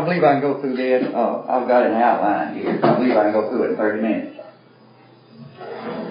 [0.00, 1.12] I believe I can go through this.
[1.12, 2.80] Uh, I've got an outline here.
[2.82, 4.36] I believe I can go through it in 30 minutes.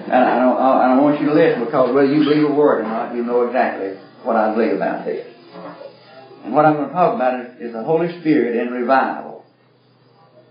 [0.05, 2.81] And I don't, I don't want you to listen because whether you believe a word
[2.81, 5.25] or not, you know exactly what I believe about this.
[6.43, 9.43] And what I'm going to talk about is, is the Holy Spirit in revival.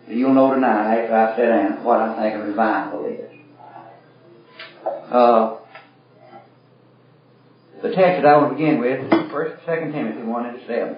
[0.08, 3.30] You'll know tonight after I sit down what I think a revival is.
[5.12, 5.58] Uh,
[7.82, 10.96] the text that I want to begin with is 1st 2 Timothy 1 and 7.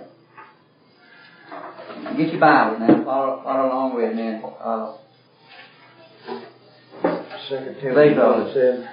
[2.17, 3.05] Get your Bible now.
[3.05, 4.41] Follow, follow along with me.
[4.63, 4.97] Uh,
[7.49, 8.33] Second Timothy go.
[8.33, 8.89] one and seven.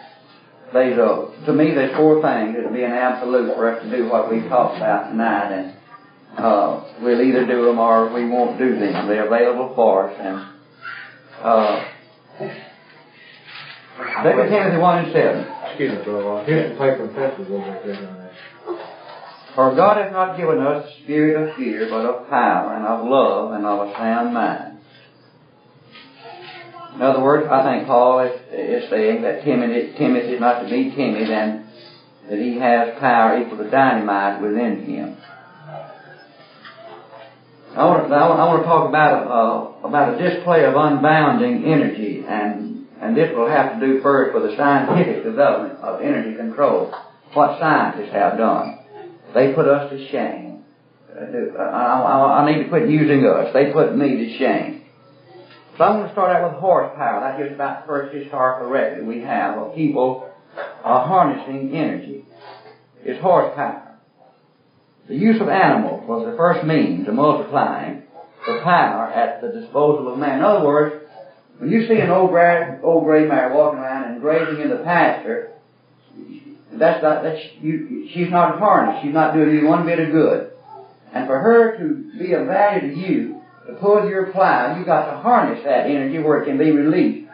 [0.73, 3.89] there's a, to me, there's four things that would be an absolute for us to
[3.95, 5.73] do what we've talked about tonight, and
[6.38, 9.08] uh, we'll either do them or we won't do them.
[9.08, 10.45] They're available for us, and
[11.44, 11.86] uh,
[14.23, 15.45] Second Timothy one and seven.
[15.67, 16.44] Excuse me, brother.
[16.45, 18.27] Here's some paper and pencils over there.
[19.58, 23.08] For God has not given us the spirit of fear, but of power and of
[23.09, 24.77] love and of a sound mind.
[26.94, 30.94] In other words, I think Paul is, is saying that Timothy, is not to be
[30.95, 31.66] timid and
[32.30, 35.17] that he has power equal to dynamite within him.
[37.75, 42.23] I want to, I want, to talk about uh, about a display of unbounding energy,
[42.27, 46.94] and and this will have to do first with the scientific development of energy control.
[47.33, 48.86] What scientists have done,
[49.33, 50.64] they put us to shame.
[51.17, 53.52] I, I, I need to quit using us.
[53.53, 54.83] They put me to shame.
[55.78, 57.22] So I'm going to start out with horsepower.
[57.22, 60.30] That's just about the first historical record we have of people
[60.83, 62.26] uh, harnessing energy.
[63.05, 63.99] Is horsepower.
[65.08, 68.04] The use of animals was the first means of multiplying
[68.45, 70.39] the power at the disposal of man.
[70.39, 71.05] In other words,
[71.60, 74.83] when you see an old gray, old gray mare walking around and grazing in the
[74.83, 75.54] pasture,
[76.73, 79.04] that's not, that's, you, she's not harnessed.
[79.04, 80.52] She's not doing you one bit of good.
[81.14, 85.11] And for her to be of value to you, to pull your plow, you've got
[85.11, 87.30] to harness that energy where it can be released.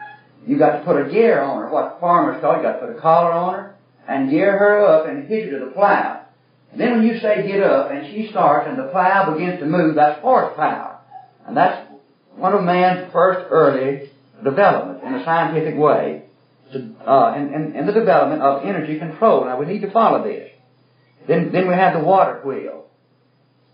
[0.46, 2.96] You've got to put a gear on her, what farmers call, you've got to put
[2.96, 6.26] a collar on her, and gear her up and hitch her to the plow.
[6.70, 9.66] And then when you say get up and she starts and the plow begins to
[9.66, 11.00] move, that's horsepower.
[11.46, 11.88] And that's
[12.34, 14.10] one of man's first early
[14.42, 16.23] development in a scientific way
[16.74, 19.44] uh, in the development of energy control.
[19.44, 20.50] Now we need to follow this.
[21.26, 22.86] Then, then we have the water wheel.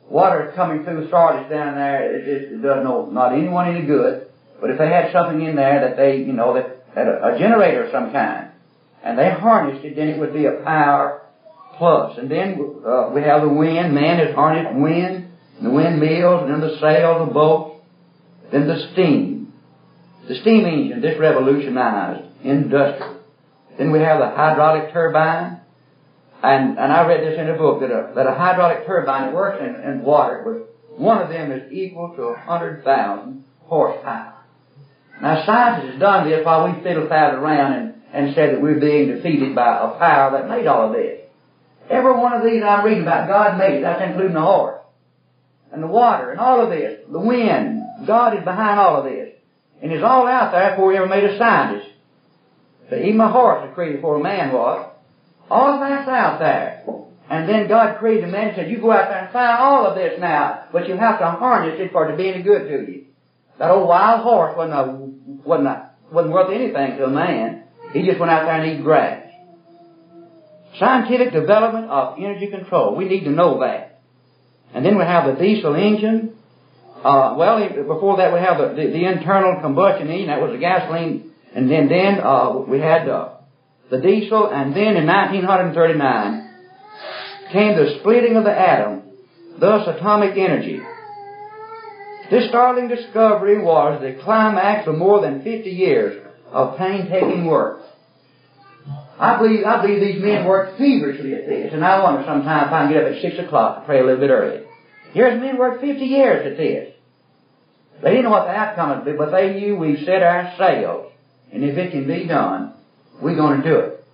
[0.08, 4.26] Water coming through starters down there, it, it, it does no, not anyone any good.
[4.60, 7.38] But if they had something in there that they, you know, that had a, a
[7.38, 8.50] generator of some kind,
[9.02, 11.22] and they harnessed it, then it would be a power
[11.78, 12.18] plus.
[12.18, 13.94] And then uh, we have the wind.
[13.94, 17.82] Man has harnessed wind, and the windmills, and then the sail, the boat,
[18.52, 19.52] then the steam.
[20.28, 23.20] The steam engine, this revolutionized industrial.
[23.78, 25.60] Then we have the hydraulic turbine.
[26.42, 29.34] And, and I read this in a book that a, that a hydraulic turbine that
[29.34, 30.62] works in, in water, was,
[30.98, 34.34] one of them is equal to a hundred thousand horsepower.
[35.20, 38.80] Now scientists have done this while we fiddle faddle around and, and said that we're
[38.80, 41.20] being defeated by a power that made all of this.
[41.90, 43.82] Every one of these I'm reading about, God made it.
[43.82, 44.80] That's including the horse.
[45.72, 47.00] And the water and all of this.
[47.10, 47.82] The wind.
[48.06, 49.34] God is behind all of this.
[49.82, 51.89] And it's all out there before we ever made a scientist.
[52.90, 54.90] So even a horse was created before a man was.
[55.48, 56.84] All that's out there.
[57.30, 59.94] And then God created man and said, you go out there and find all of
[59.94, 62.90] this now, but you have to harness it for it to be any good to
[62.90, 63.04] you.
[63.58, 67.64] That old wild horse wasn't, a, wasn't, a, wasn't worth anything to a man.
[67.92, 69.28] He just went out there and eat grass.
[70.78, 72.96] Scientific development of energy control.
[72.96, 74.00] We need to know that.
[74.72, 76.36] And then we have the diesel engine.
[77.04, 80.28] Uh, well, before that we have the, the, the, internal combustion engine.
[80.28, 81.29] That was the gasoline.
[81.54, 84.47] And then, then uh, we had the diesel.
[84.47, 86.50] And then in 1939
[87.52, 89.02] came the splitting of the atom,
[89.58, 90.80] thus atomic energy.
[92.30, 97.80] This startling discovery was the climax of more than 50 years of painstaking work.
[99.18, 102.72] I believe, I believe these men worked feverishly at this, and I wonder sometimes if
[102.72, 104.64] I can get up at 6 o'clock to pray a little bit early.
[105.12, 106.94] Here's men worked 50 years at this.
[108.03, 111.09] They didn't know what the outcome would be, but they knew we set our sails,
[111.52, 112.74] and if it can be done,
[113.20, 114.04] we're going to do it.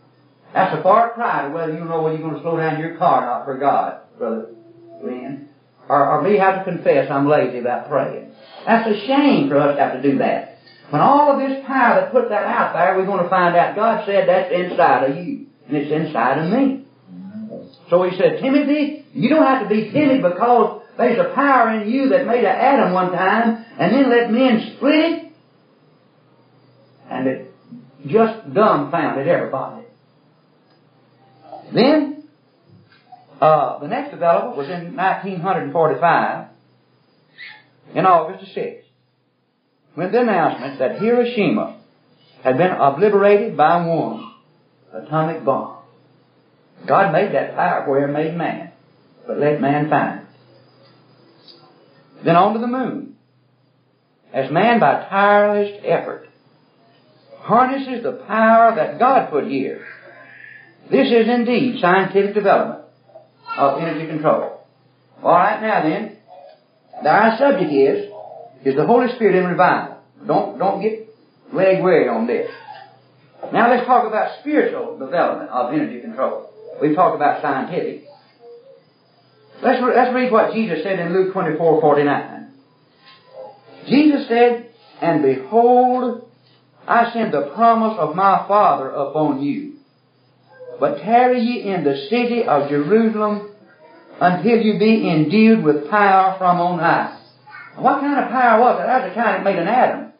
[0.52, 2.96] That's a far cry to whether you know whether you're going to slow down your
[2.96, 4.46] car or not for God, Brother
[5.02, 5.48] Glenn.
[5.88, 8.32] Or, or me have to confess I'm lazy about praying.
[8.66, 10.58] That's a shame for us to have to do that.
[10.90, 13.76] When all of this power that put that out there, we're going to find out
[13.76, 16.84] God said that's inside of you, and it's inside of me.
[17.90, 21.90] So he said, Timothy, you don't have to be timid because there's a power in
[21.90, 25.25] you that made an atom one time, and then let men split it
[28.08, 29.86] just dumbfounded everybody.
[31.74, 32.24] Then,
[33.40, 36.48] uh, the next development was in 1945,
[37.94, 38.82] in August the 6th,
[39.94, 41.80] when the announcement that Hiroshima
[42.42, 44.32] had been obliterated by one
[44.92, 45.78] atomic bomb.
[46.86, 48.72] God made that power where He made man,
[49.26, 50.26] but let man find it.
[52.24, 53.16] Then on to the moon,
[54.32, 56.28] as man by tireless effort
[57.46, 59.86] harnesses the power that God put here.
[60.90, 62.84] This is indeed scientific development
[63.56, 64.66] of energy control.
[65.22, 66.18] All right, now then,
[67.06, 68.10] our subject is
[68.64, 69.98] is the Holy Spirit in revival.
[70.26, 71.08] Don't don't get
[71.52, 72.50] leg weary on this.
[73.52, 76.50] Now let's talk about spiritual development of energy control.
[76.80, 78.04] We've talked about scientific.
[79.62, 82.50] Let's, re- let's read what Jesus said in Luke 24, 49.
[83.88, 84.70] Jesus said,
[85.00, 86.28] And behold,
[86.86, 89.74] I send the promise of my Father upon you.
[90.78, 93.50] But tarry ye in the city of Jerusalem
[94.20, 97.18] until you be endued with power from on high.
[97.76, 98.86] What kind of power was it?
[98.86, 100.12] That's the kind that made an atom.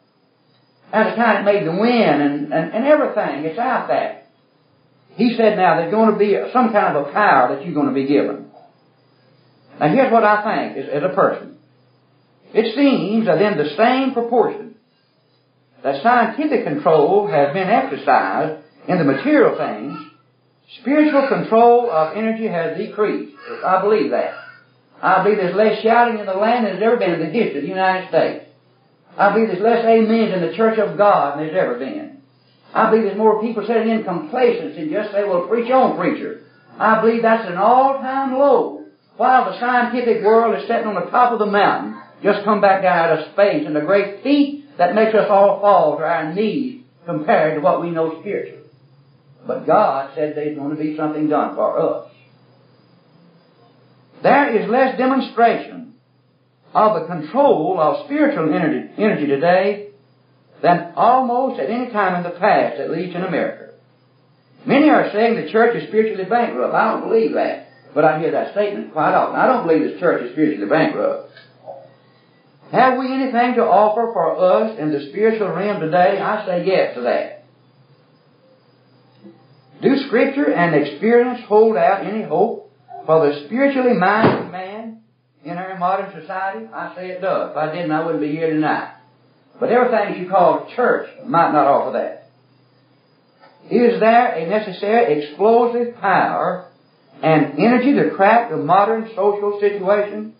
[0.91, 3.45] That's the kind that made the wind and, and, and everything.
[3.45, 4.23] It's out there.
[5.15, 7.87] He said now there's going to be some kind of a power that you're going
[7.87, 8.51] to be given.
[9.79, 11.57] Now here's what I think as, as a person.
[12.53, 14.66] It seems that in the same proportion
[15.83, 19.97] that scientific control has been exercised in the material things,
[20.81, 23.35] spiritual control of energy has decreased.
[23.65, 24.33] I believe that.
[25.01, 27.57] I believe there's less shouting in the land than there's ever been in the history
[27.57, 28.45] of the United States.
[29.17, 32.21] I believe there's less amens in the church of God than there's ever been.
[32.73, 36.43] I believe there's more people sitting in complacency and just say, well, preach on, preacher.
[36.77, 38.85] I believe that's an all-time low.
[39.15, 42.83] While the scientific world is sitting on the top of the mountain, just come back
[42.83, 46.33] down out of space and the great feat that makes us all fall to our
[46.33, 48.63] knees compared to what we know spiritually.
[49.45, 52.11] But God said there's going to be something done for us.
[54.21, 55.93] There is less demonstration
[56.73, 59.89] of the control of spiritual energy, energy today
[60.61, 63.73] than almost at any time in the past, at least in America.
[64.65, 66.73] Many are saying the church is spiritually bankrupt.
[66.73, 69.39] I don't believe that, but I hear that statement quite often.
[69.39, 71.31] I don't believe the church is spiritually bankrupt.
[72.71, 76.19] Have we anything to offer for us in the spiritual realm today?
[76.19, 77.45] I say yes to that.
[79.81, 82.71] Do Scripture and experience hold out any hope
[83.05, 85.01] for the spiritually minded man
[85.45, 86.65] in our modern society?
[86.73, 87.51] I say it does.
[87.51, 88.95] If I didn't, I wouldn't be here tonight.
[89.59, 92.23] But everything you call church might not offer that.
[93.73, 96.69] Is there a necessary explosive power
[97.23, 100.33] and energy to crack the modern social situation?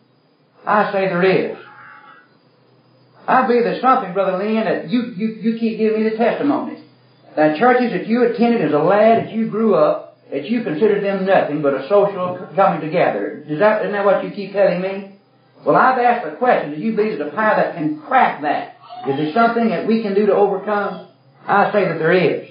[0.66, 1.58] I say there is.
[3.28, 6.84] I believe there's something, Brother Lynn, that you, you, you keep giving me the testimony.
[7.36, 11.04] That churches that you attended as a lad, that you grew up, that you considered
[11.04, 13.44] them nothing but a social coming together.
[13.48, 15.20] Is that, isn't that what you keep telling me?
[15.66, 18.78] Well, I've asked the question, do you believe there's a power that can crack that?
[19.10, 21.10] Is there something that we can do to overcome?
[21.46, 22.50] I say that there is.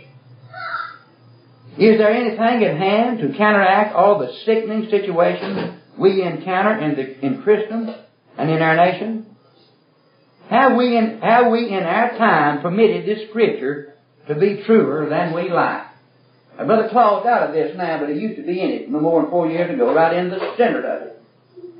[1.79, 7.27] Is there anything at hand to counteract all the sickening situations we encounter in, the,
[7.27, 7.95] in Christendom
[8.39, 9.36] and in our nation?
[10.51, 13.95] Have we, in, have we in our time permitted this scripture
[14.29, 15.87] to be truer than we like?
[16.57, 19.01] Now, Brother Claus out of this now, but he used to be in it no
[19.01, 21.23] more than four years ago, right in the center of it.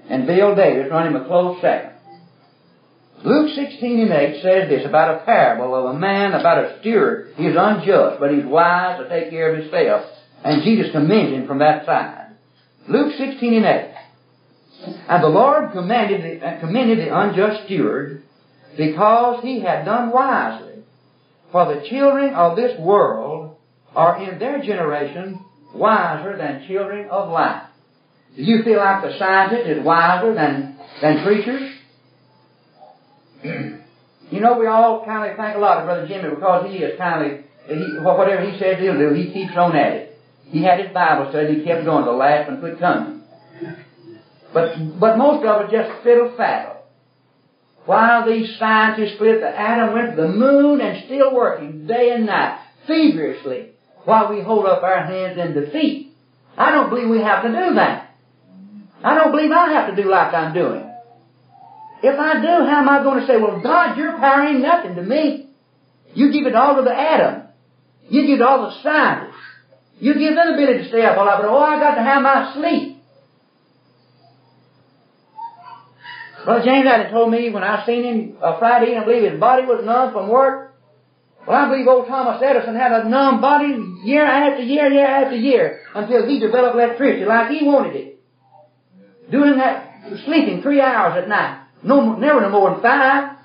[0.09, 1.93] And Bill Davis run him a close second.
[3.25, 7.33] Luke 16 and 8 says this about a parable of a man, about a steward.
[7.37, 10.05] He is unjust, but he's wise to take care of himself.
[10.45, 12.37] And Jesus commends him from that side.
[12.89, 13.95] Luke 16 and 8.
[15.09, 18.23] And the Lord commanded the, uh, commended the unjust steward
[18.77, 20.83] because he had done wisely.
[21.53, 23.57] For the children of this world
[23.95, 27.69] are in their generation wiser than children of light.
[28.37, 31.73] Do you feel like the scientist is wiser than, than preachers?
[34.31, 37.45] you know, we all kindly thank a lot of Brother Jimmy because he is kindly,
[37.69, 40.19] he, whatever he says he'll do, he keeps on at it.
[40.49, 43.23] He had his Bible study, he kept going, the last one quit coming.
[44.53, 46.76] But, but most of it just fiddle faddle.
[47.87, 52.27] While these scientists split the atom, went to the moon, and still working day and
[52.27, 53.71] night, feverishly,
[54.05, 56.13] while we hold up our hands in defeat.
[56.59, 58.17] I don't believe we have to do that.
[59.05, 60.91] I don't believe I have to do like I'm doing.
[62.03, 64.97] If I do, how am I going to say, well, God, your power ain't nothing
[64.97, 65.51] to me?
[66.15, 67.43] You give it all to the atom.
[68.09, 69.35] You give it all to scientists.
[69.99, 72.03] You give them the ability to stay up all night, but oh, I got to
[72.03, 72.96] have my sleep.
[76.47, 79.41] Brother James had told me when I seen him uh, Friday, and I believe his
[79.41, 80.77] body was numb from work.
[81.45, 83.75] Well, I believe old Thomas Edison had a numb body
[84.05, 88.21] year after year, year after year, until he developed electricity like he wanted it.
[89.29, 89.91] Doing that,
[90.25, 91.67] sleeping three hours at night.
[91.83, 93.39] No, never no more than five.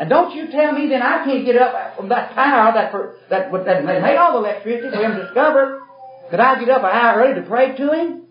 [0.00, 2.90] And don't you tell me then I can't get up from that tower that
[3.28, 5.82] that that made all the electricity for him to discover.
[6.30, 8.27] Could I get up an hour early to pray to him?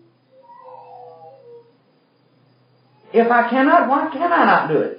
[3.12, 4.98] If I cannot, why can I not do it?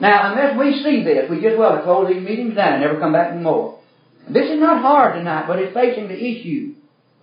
[0.00, 2.98] Now, unless we see this, we just well to close these meetings down and never
[2.98, 3.80] come back anymore.
[4.28, 6.74] This is not hard tonight, but it's facing the issue.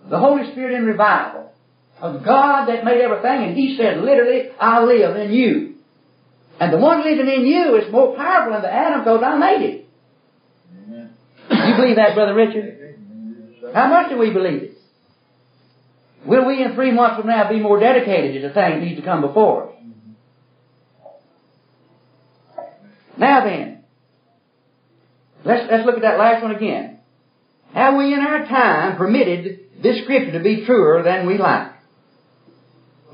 [0.08, 1.52] The Holy Spirit in revival.
[2.00, 5.74] A God that made everything, and He said literally, I live in you.
[6.58, 9.62] And the one living in you is more powerful than the atom because I made
[9.62, 9.88] it.
[11.50, 12.98] You believe that, Brother Richard?
[13.74, 14.78] How much do we believe it?
[16.24, 19.00] Will we in three months from now be more dedicated to the things that needs
[19.00, 19.74] to come before us?
[23.18, 23.84] Now then,
[25.44, 27.00] let's, let's look at that last one again.
[27.74, 31.72] Have we in our time permitted this scripture to be truer than we like?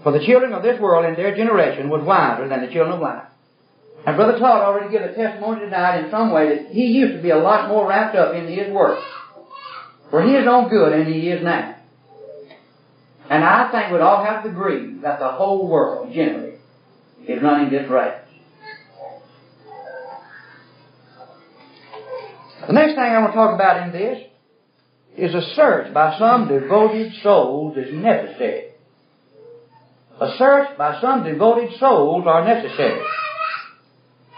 [0.02, 3.00] For the children of this world in their generation was wiser than the children of
[3.00, 3.26] light.
[4.06, 7.22] And Brother Todd already gave a testimony tonight in some way that he used to
[7.22, 8.98] be a lot more wrapped up in his work
[10.10, 11.77] for his own good than he is now.
[13.30, 16.54] And I think we'd all have to agree that the whole world generally
[17.26, 18.20] is running this race.
[22.66, 24.18] The next thing I want to talk about in this
[25.16, 28.68] is a search by some devoted souls is necessary.
[30.20, 33.00] A search by some devoted souls are necessary.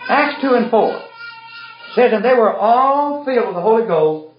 [0.08, 1.02] Acts 2 and 4
[1.94, 4.34] says, And they were all filled with the Holy Ghost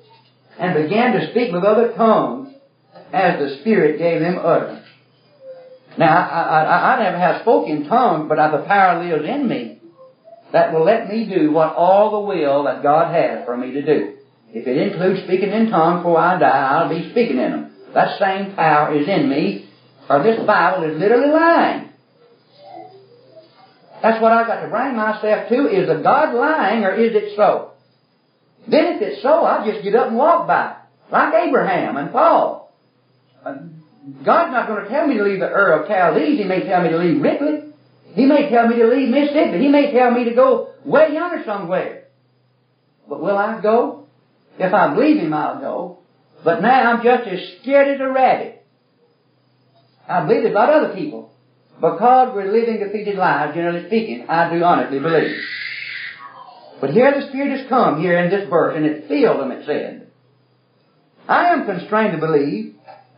[0.59, 2.40] and began to speak with other tongues
[3.13, 4.85] as the Spirit gave them utterance.
[5.97, 9.79] Now, I, I, I never have spoken tongues, but I, the power lives in me
[10.53, 13.81] that will let me do what all the will that God has for me to
[13.81, 14.15] do.
[14.53, 17.71] If it includes speaking in tongues before I die, I'll be speaking in them.
[17.93, 19.69] That same power is in me,
[20.09, 21.89] or this Bible is literally lying.
[24.01, 25.67] That's what I've got to bring myself to.
[25.67, 27.71] Is the God lying or is it so?
[28.67, 30.77] Then if it's so, I'll just get up and walk by.
[31.11, 32.60] Like Abraham and Paul.
[33.45, 33.55] Uh,
[34.25, 36.39] God's not going to tell me to leave the Ur of Chaldees.
[36.39, 37.71] He may tell me to leave Ripley.
[38.13, 39.59] He may tell me to leave Mississippi.
[39.59, 42.05] He may tell me to go way yonder somewhere.
[43.07, 44.07] But will I go?
[44.57, 45.99] If I believe Him, I'll go.
[46.43, 48.65] But now I'm just as scared as a rabbit.
[50.07, 51.31] I believe it about other people.
[51.75, 55.35] Because we're living defeated lives, generally speaking, I do honestly believe.
[56.79, 59.65] But here the Spirit has come here in this verse, and it filled them, it
[59.65, 60.07] said.
[61.27, 62.70] I am constrained to believe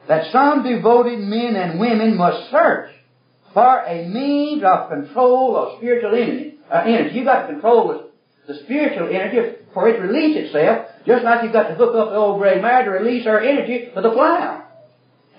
[0.08, 2.92] that some devoted men and women must search
[3.54, 6.58] for a means of control of spiritual energy.
[6.72, 7.16] Uh, energy.
[7.16, 7.88] You've got to control
[8.48, 11.96] the, the spiritual energy for it to release itself, just like you've got to hook
[11.96, 14.64] up the old gray mare to release her energy for the plow.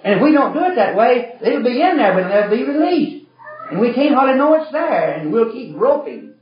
[0.04, 2.56] And if we don't do it that way, it'll be in there, but it'll never
[2.56, 3.26] be released.
[3.70, 6.34] And we can't hardly know it's there, and we'll keep groping.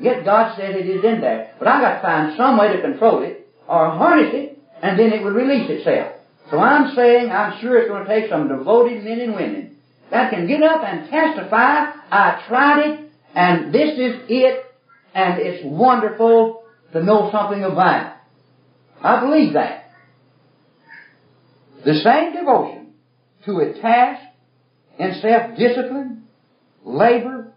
[0.00, 1.54] Yet God said it is in there.
[1.58, 5.12] But I've got to find some way to control it, or harness it, and then
[5.12, 6.14] it will release itself.
[6.50, 9.76] So I'm saying I'm sure it's going to take some devoted men and women
[10.10, 14.64] that can get up and testify, I tried it, and this is it,
[15.14, 18.12] and it's wonderful to know something about it.
[19.02, 19.90] I believe that.
[21.84, 22.94] The same devotion
[23.46, 24.22] to a task
[24.98, 26.24] and self-discipline,
[26.84, 27.52] labor,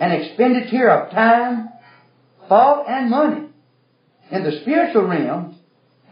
[0.00, 1.68] and expenditure of time,
[2.48, 3.48] thought, and money
[4.30, 5.56] in the spiritual realm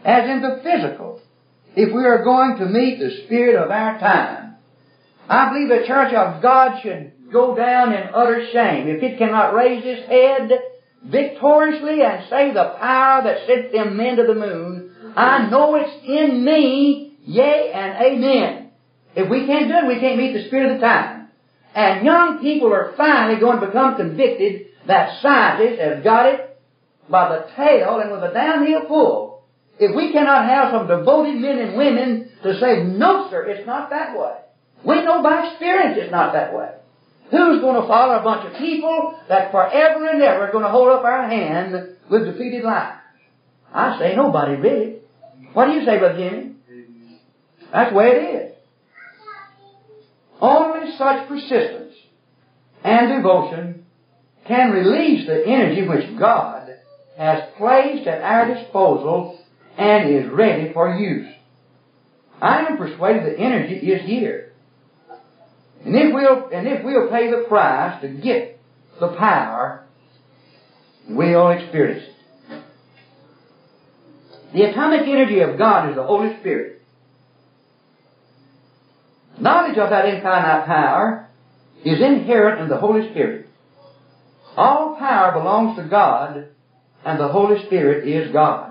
[0.05, 1.19] as in the physical
[1.75, 4.55] if we are going to meet the spirit of our time.
[5.29, 9.53] I believe the church of God should go down in utter shame if it cannot
[9.53, 10.51] raise its head
[11.03, 14.91] victoriously and say the power that sent them men to the moon.
[15.15, 18.71] I know it's in me, yea and amen.
[19.15, 21.29] If we can't do it, we can't meet the spirit of the time.
[21.73, 26.59] And young people are finally going to become convicted that scientists have got it
[27.09, 29.30] by the tail and with a downhill pull.
[29.79, 33.89] If we cannot have some devoted men and women to say, no sir, it's not
[33.89, 34.35] that way.
[34.85, 36.71] We know by experience it's not that way.
[37.31, 40.69] Who's going to follow a bunch of people that forever and ever are going to
[40.69, 41.73] hold up our hand
[42.09, 42.99] with defeated lives?
[43.73, 44.95] I say nobody really.
[45.53, 46.55] What do you say, Brother Jimmy?
[47.71, 48.55] That's the way it is.
[50.41, 51.93] Only such persistence
[52.83, 53.85] and devotion
[54.47, 56.69] can release the energy which God
[57.17, 59.39] has placed at our disposal
[59.77, 61.27] and is ready for use.
[62.41, 64.53] I am persuaded the energy is here.
[65.85, 68.59] And if we'll, and if we'll pay the price to get
[68.99, 69.85] the power,
[71.09, 72.11] we'll experience it.
[74.53, 76.81] The atomic energy of God is the Holy Spirit.
[79.39, 81.29] Knowledge of that infinite power
[81.85, 83.47] is inherent in the Holy Spirit.
[84.57, 86.47] All power belongs to God,
[87.05, 88.70] and the Holy Spirit is God.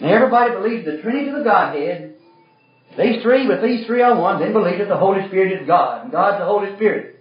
[0.00, 2.14] Now everybody believes the Trinity of the Godhead.
[2.96, 6.04] These three, with these three are one, then believe that the Holy Spirit is God,
[6.04, 7.16] and God's the Holy Spirit.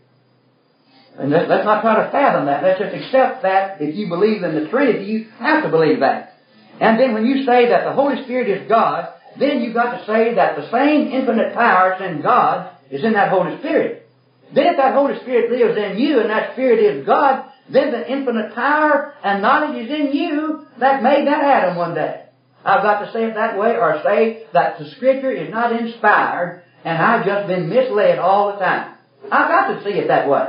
[1.18, 2.64] And let's not try to fathom that.
[2.64, 6.34] Let's just accept that if you believe in the Trinity, you have to believe that.
[6.80, 10.06] And then when you say that the Holy Spirit is God, then you've got to
[10.06, 14.08] say that the same infinite power that's in God is in that Holy Spirit.
[14.54, 18.10] Then if that Holy Spirit lives in you and that Spirit is God, then the
[18.10, 22.27] infinite power and knowledge is in you that made that atom one day.
[22.68, 26.64] I've got to say it that way or say that the Scripture is not inspired
[26.84, 28.96] and I've just been misled all the time.
[29.32, 30.48] I've got to see it that way.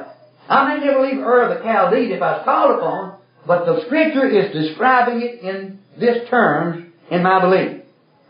[0.49, 3.85] I may never leave Ur of the Chaldees if I was called upon, but the
[3.87, 7.83] Scripture is describing it in this terms in my belief.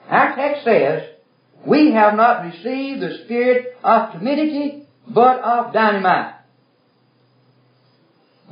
[0.09, 1.09] Our text says,
[1.67, 6.35] we have not received the spirit of timidity, but of dynamite.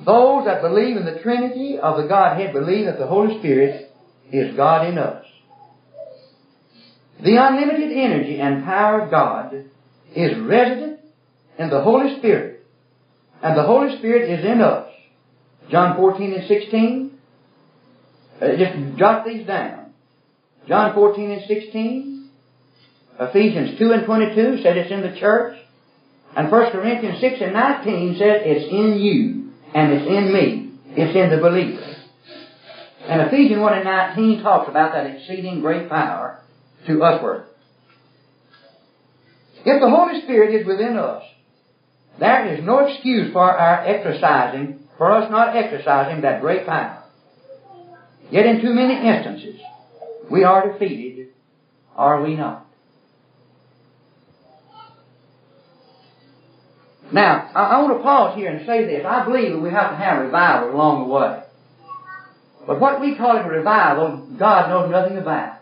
[0.05, 3.86] Those that believe in the Trinity of the Godhead believe that the Holy Spirit
[4.33, 5.25] is God in us.
[7.23, 9.54] The unlimited energy and power of God
[10.14, 11.00] is resident
[11.59, 12.66] in the Holy Spirit,
[13.42, 14.92] and the Holy Spirit is in us.
[15.71, 17.18] John 14 and 16.
[18.40, 19.92] Uh, just jot these down.
[20.68, 22.30] John 14 and 16.
[23.18, 25.56] Ephesians 2 and 22 said it's in the church.
[26.37, 30.71] And 1 Corinthians 6 and 19 said it's in you and it's in me.
[30.90, 31.96] It's in the believer.
[33.08, 36.40] And Ephesians 1 and 19 talks about that exceeding great power
[36.86, 37.47] to usward.
[39.64, 41.23] If the Holy Spirit is within us,
[42.19, 47.04] there is no excuse for our exercising, for us not exercising that great power.
[48.30, 49.60] Yet in too many instances,
[50.30, 51.28] we are defeated,
[51.95, 52.66] are we not?
[57.12, 59.06] Now, I, I want to pause here and say this.
[59.06, 61.42] I believe that we have to have revival along the way.
[62.67, 65.59] But what we call a revival, God knows nothing about.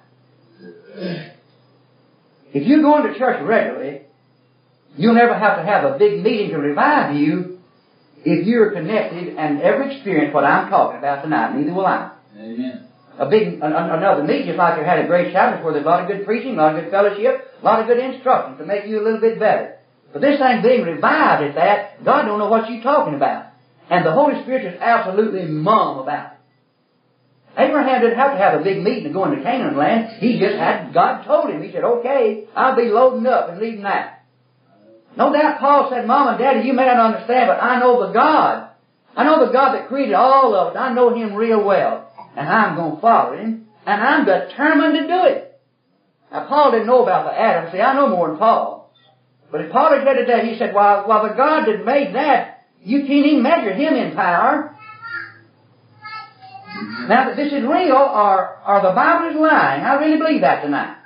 [2.53, 4.03] If you're going to church regularly,
[4.97, 7.59] you'll never have to have a big meeting to revive you
[8.25, 11.55] if you're connected and ever experience what I'm talking about tonight.
[11.57, 12.13] Neither will I.
[12.39, 12.89] Amen.
[13.19, 16.03] A big, another meeting, just like you had a great Sabbath where there's a lot
[16.03, 18.87] of good preaching, a lot of good fellowship, a lot of good instruction to make
[18.87, 19.77] you a little bit better.
[20.13, 23.47] But this thing being revived at that, God don't know what you're talking about.
[23.91, 26.39] And the Holy Spirit is absolutely mum about it.
[27.57, 30.19] Abraham didn't have to have a big meeting to go into Canaan land.
[30.19, 31.63] He just had, God told him.
[31.63, 34.27] He said, okay, I'll be loading up and leaving that.
[35.17, 38.13] No doubt Paul said, Mom and Daddy, you may not understand, but I know the
[38.13, 38.71] God.
[39.17, 40.79] I know the God that created all of it.
[40.79, 42.11] I know Him real well.
[42.37, 43.69] And I'm going to follow Him.
[43.87, 45.61] And I'm determined to do it.
[46.33, 47.71] Now Paul didn't know about the atom.
[47.71, 48.93] See, I know more than Paul.
[49.53, 52.67] But if Paul had said today, he said, well, well, the God that made that,
[52.83, 54.74] you can't even measure Him in power.
[57.09, 60.63] Now that this is real or, or the Bible is lying, I really believe that
[60.63, 60.97] tonight.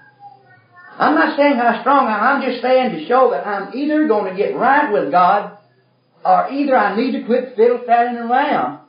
[0.98, 4.08] I'm not saying how strong I am, I'm just saying to show that I'm either
[4.08, 5.58] going to get right with God
[6.24, 8.80] or either I need to quit fiddle fadding around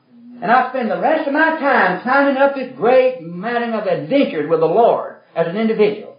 [0.42, 4.50] and I spend the rest of my time climbing up this great mountain of adventures
[4.50, 6.18] with the Lord as an individual.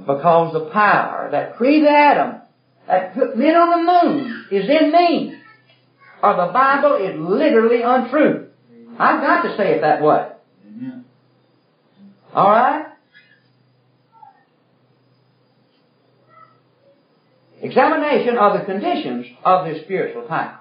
[0.00, 2.40] Because the power that created atom,
[2.86, 5.40] that put men on the moon, is in me.
[6.22, 8.47] Or the Bible is literally untrue.
[8.98, 10.28] I've got to say it that way.
[10.66, 11.04] Amen.
[12.34, 12.86] All right?
[17.60, 20.60] Examination of the conditions of this spiritual power.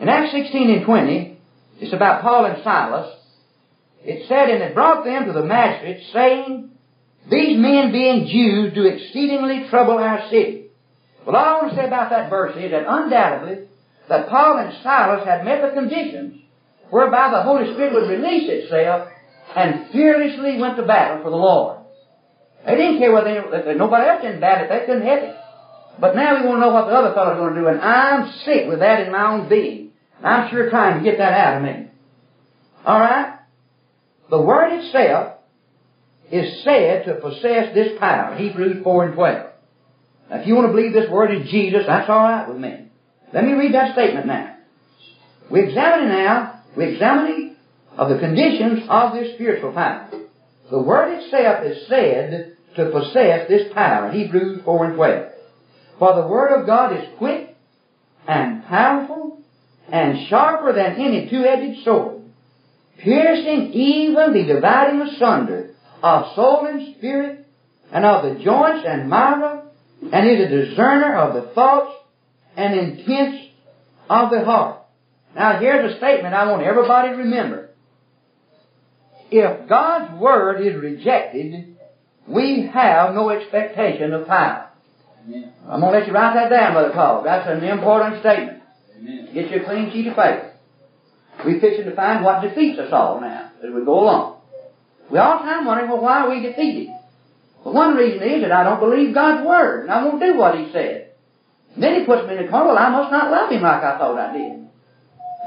[0.00, 1.38] In Acts 16 and 20,
[1.80, 3.16] it's about Paul and Silas.
[4.02, 6.70] It said, And it brought them to the magistrates, saying,
[7.30, 10.68] These men being Jews do exceedingly trouble our city.
[11.26, 13.66] Well, all I want to say about that verse is that undoubtedly
[14.10, 16.42] that Paul and Silas had met the conditions
[16.90, 19.08] whereby the Holy Spirit would release itself
[19.56, 21.78] and fearlessly went to battle for the Lord.
[22.66, 25.36] They didn't care whether they, nobody else didn't battle if they couldn't help it.
[25.98, 28.32] But now we want to know what the other fellow's going to do, and I'm
[28.44, 29.92] sick with that in my own being.
[30.18, 31.88] And I'm sure trying to get that out of me.
[32.86, 33.38] Alright?
[34.28, 35.38] The Word itself
[36.30, 38.36] is said to possess this power.
[38.36, 39.50] Hebrews 4 and 12.
[40.30, 42.89] Now, if you want to believe this Word is Jesus, that's alright with me.
[43.32, 44.56] Let me read that statement now.
[45.50, 47.56] We examine now We examine
[47.96, 50.08] of the conditions of this spiritual power.
[50.70, 54.10] The word itself is said to possess this power.
[54.12, 55.26] Hebrews 4 and 12.
[55.98, 57.56] For the word of God is quick
[58.26, 59.40] and powerful
[59.90, 62.22] and sharper than any two-edged sword,
[63.02, 67.46] piercing even the dividing asunder of soul and spirit
[67.92, 69.68] and of the joints and marrow,
[70.12, 71.92] and is a discerner of the thoughts
[72.56, 73.48] and intents
[74.08, 74.82] of the heart.
[75.34, 77.70] Now here's a statement I want everybody to remember.
[79.30, 81.76] If God's Word is rejected,
[82.26, 84.70] we have no expectation of power.
[85.24, 85.52] Amen.
[85.68, 87.22] I'm going to let you write that down, Brother Paul.
[87.22, 88.62] That's an important statement.
[88.98, 89.28] Amen.
[89.32, 90.52] Get you a clean sheet of paper.
[91.44, 94.40] We're fixing to find what defeats us all now as we go along.
[95.10, 96.88] We all the time wondering, well, why are we defeated?
[97.64, 100.58] Well, one reason is that I don't believe God's Word, and I won't do what
[100.58, 101.09] He said.
[101.76, 103.98] Then He puts me in the corner, well, I must not love Him like I
[103.98, 104.68] thought I did.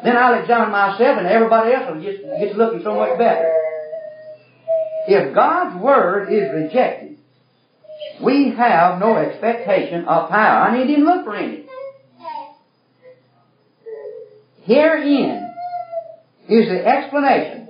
[0.03, 3.53] Then I'll examine myself, and everybody else will get, get looking so much better.
[5.07, 7.17] If God's Word is rejected,
[8.21, 10.69] we have no expectation of power.
[10.69, 11.65] I need to look for any.
[14.63, 15.53] Herein
[16.47, 17.67] is the explanation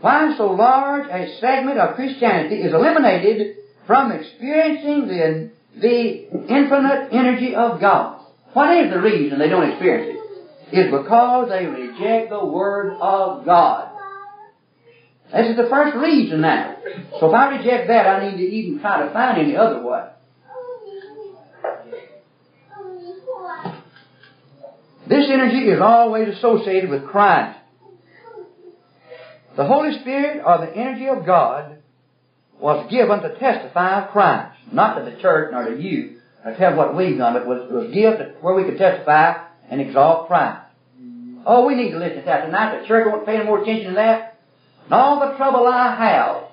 [0.00, 5.50] why so large a segment of Christianity is eliminated from experiencing the,
[5.80, 8.20] the infinite energy of God.
[8.52, 10.18] What is the reason they don't experience it?
[10.70, 13.90] It's because they reject the Word of God.
[15.32, 16.76] This is the first reason now.
[17.20, 20.04] So if I reject that, I need to even try to find any other way.
[25.08, 27.58] This energy is always associated with Christ.
[29.56, 31.77] The Holy Spirit, or the energy of God,
[32.60, 34.56] was given to testify of Christ.
[34.72, 37.92] Not to the church, nor to you, or tell what we've done, but was, was
[37.92, 40.62] given where we could testify and exalt Christ.
[41.46, 42.80] Oh, we need to listen to that tonight.
[42.80, 44.40] The church won't pay any more attention to that.
[44.84, 46.44] And all the trouble I have,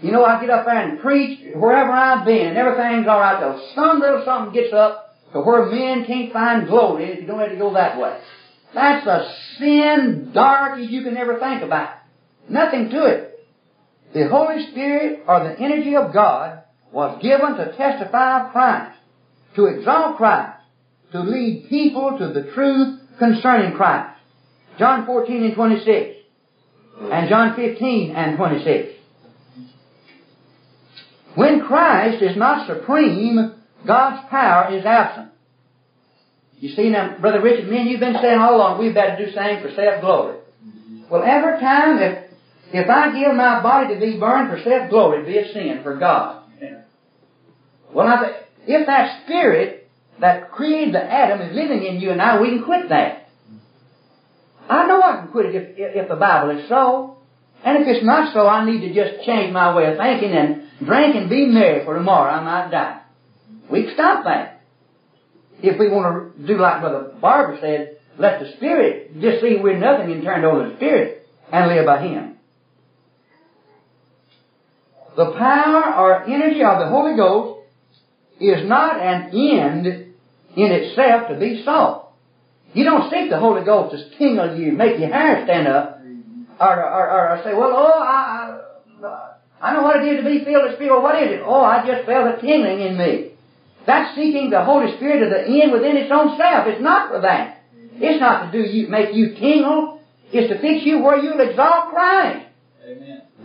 [0.00, 3.38] you know, I get up there and preach wherever I've been, and everything's all right
[3.38, 7.40] till some little something gets up to where men can't find glory if you don't
[7.40, 8.18] have to go that way.
[8.74, 11.90] That's a sin dark as you can ever think about.
[12.48, 13.33] Nothing to it.
[14.14, 18.96] The Holy Spirit, or the energy of God, was given to testify of Christ,
[19.56, 20.60] to exalt Christ,
[21.12, 24.20] to lead people to the truth concerning Christ.
[24.78, 26.16] John 14 and 26
[27.10, 28.92] and John 15 and 26.
[31.34, 33.54] When Christ is not supreme,
[33.86, 35.30] God's power is absent.
[36.58, 39.26] You see now, Brother Richard, me and you've been saying all along we've got to
[39.26, 40.38] do something for self-glory.
[41.10, 42.23] Well, every time if,
[42.76, 46.42] if I give my body to be burned for self-glory, be a sin for God.
[47.92, 48.34] Well,
[48.66, 49.88] if that spirit
[50.20, 53.28] that created the atom is living in you and I, we can quit that.
[54.68, 57.18] I know I can quit it if, if the Bible is so.
[57.64, 60.68] And if it's not so, I need to just change my way of thinking and
[60.84, 63.00] drink and be merry for tomorrow I might die.
[63.70, 64.62] We can stop that.
[65.62, 69.78] If we want to do like Brother Barber said, let the Spirit just see we're
[69.78, 72.33] nothing and turn over the Spirit and live by Him.
[75.16, 77.60] The power or energy of the Holy Ghost
[78.40, 79.86] is not an end
[80.56, 82.12] in itself to be sought.
[82.72, 86.00] You don't seek the Holy Ghost to tingle you, make your hair stand up,
[86.60, 88.60] or, or, or, say, well, oh, I,
[89.60, 91.00] I, know what it is to be filled with Spirit.
[91.00, 91.42] What is it?
[91.44, 93.30] Oh, I just felt a tingling in me.
[93.86, 96.66] That's seeking the Holy Spirit to the end within its own self.
[96.66, 97.62] It's not for that.
[97.96, 100.00] It's not to do you, make you tingle.
[100.32, 102.46] It's to fix you where you'll exalt Christ.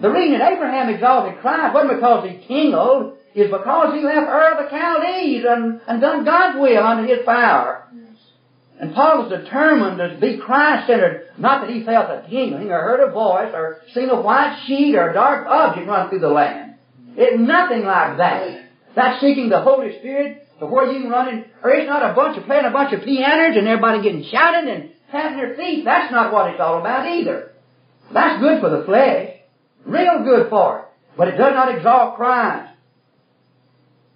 [0.01, 4.63] The reason Abraham exalted Christ wasn't because he tingled, is because he left Ur of
[4.63, 7.85] the Chaldees and, and done God's will under his power.
[8.79, 11.31] And Paul was determined to be Christ-centered.
[11.37, 14.95] Not that he felt a tingling or heard a voice or seen a white sheet
[14.95, 16.75] or a dark object run through the land.
[17.17, 18.61] It's nothing like that.
[18.95, 22.13] That's seeking the Holy Spirit to where you can run in, or it's not a
[22.13, 25.83] bunch of playing a bunch of pianos and everybody getting shouting and having their feet.
[25.83, 27.51] That's not what it's all about either.
[28.13, 29.38] That's good for the flesh.
[29.85, 30.85] Real good for it.
[31.17, 32.73] But it does not exalt Christ.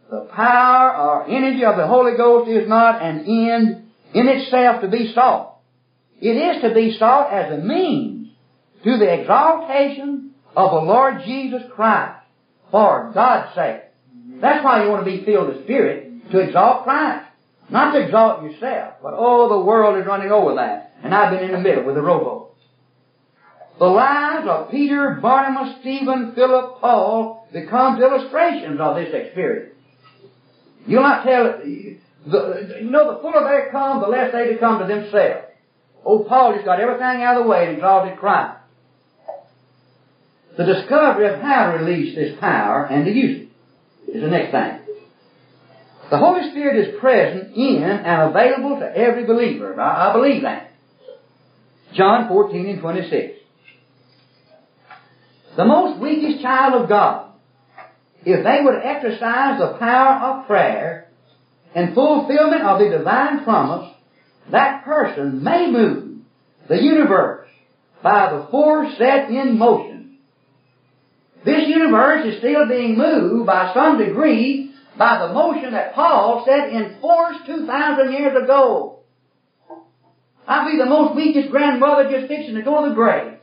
[0.09, 4.87] The power or energy of the Holy Ghost is not an end in itself to
[4.87, 5.57] be sought.
[6.21, 8.29] It is to be sought as a means
[8.83, 12.21] to the exaltation of the Lord Jesus Christ
[12.69, 13.81] for God's sake.
[14.39, 17.25] That's why you want to be filled with Spirit, to exalt Christ.
[17.69, 20.95] Not to exalt yourself, but oh, the world is running over that.
[21.03, 22.52] And I've been in the middle with the rowboat.
[23.79, 29.73] The lives of Peter, Barnabas, Stephen, Philip, Paul becomes illustrations of this experience.
[30.85, 35.47] You'll not tell, you know, the fuller they come, the less they become to themselves.
[36.03, 38.59] Old Paul just got everything out of the way and exalted Christ.
[40.57, 43.47] The discovery of how to release this power and to use
[44.07, 44.79] it is the next thing.
[46.11, 49.79] The Holy Spirit is present in and available to every believer.
[49.81, 50.71] I believe that.
[51.95, 53.42] John 14 and 26.
[55.55, 57.31] The most weakest child of God,
[58.25, 61.09] if they would exercise the power of prayer
[61.75, 63.91] and fulfillment of the divine promise,
[64.51, 66.21] that person may move
[66.67, 67.47] the universe
[68.01, 70.17] by the force set in motion.
[71.45, 76.69] This universe is still being moved by some degree by the motion that Paul set
[76.69, 78.99] in force 2,000 years ago.
[80.47, 83.33] I'd be the most weakest grandmother just fixing to go to the grave.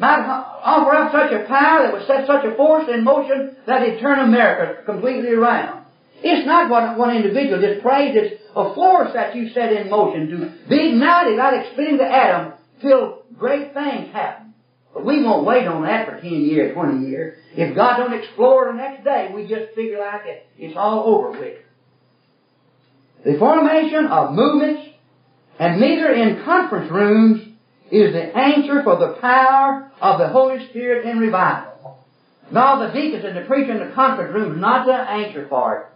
[0.00, 0.24] Might
[0.64, 4.00] offer up such a power that would set such a force in motion that it'd
[4.00, 5.84] turn America completely around.
[6.22, 10.30] It's not what one individual just prays, it's a force that you set in motion
[10.30, 14.54] to be ignited like spinning the atom till great things happen.
[14.94, 17.38] But we won't wait on that for 10 years, 20 years.
[17.54, 21.38] If God don't explore the next day, we just figure like it, it's all over
[21.38, 21.58] with.
[23.22, 24.80] The formation of movements
[25.58, 27.49] and neither in conference rooms
[27.90, 31.98] is the answer for the power of the Holy Spirit in revival.
[32.52, 35.76] Now the deacons and the preacher in the conference room is not the answer for
[35.78, 35.86] it.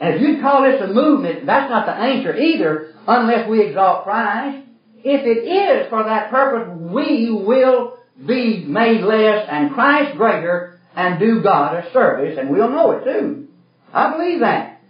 [0.00, 4.04] And if you call this a movement, that's not the answer either, unless we exalt
[4.04, 4.66] Christ.
[5.04, 11.18] If it is for that purpose, we will be made less and Christ greater and
[11.18, 13.48] do God a service, and we'll know it too.
[13.92, 14.80] I believe that.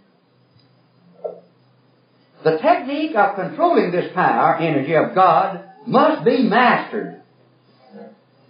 [2.43, 7.21] The technique of controlling this power, energy of God, must be mastered.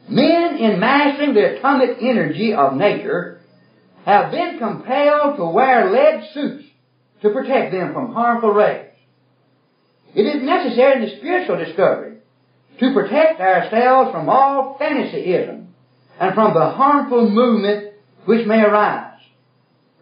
[0.10, 3.40] Men, in mastering the atomic energy of nature,
[4.06, 6.66] have been compelled to wear lead suits
[7.22, 8.90] to protect them from harmful rays.
[10.14, 12.18] It is necessary in the spiritual discovery
[12.80, 15.68] to protect ourselves from all fantasyism
[16.20, 17.94] and from the harmful movement
[18.26, 19.20] which may arise.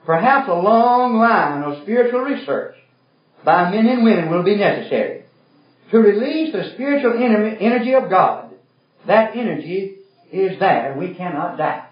[0.06, 2.76] Perhaps a long line of spiritual research
[3.46, 5.21] by men and women will be necessary
[5.92, 8.52] to release the spiritual energy of God.
[9.08, 9.98] That energy
[10.32, 10.96] is there.
[10.98, 11.90] We cannot doubt.